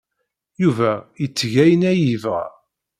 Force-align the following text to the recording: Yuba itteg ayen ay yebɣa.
Yuba 0.61 0.91
itteg 1.25 1.53
ayen 1.63 1.83
ay 1.91 1.99
yebɣa. 2.09 2.45